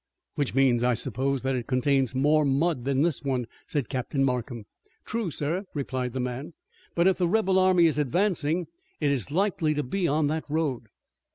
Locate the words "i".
0.81-0.95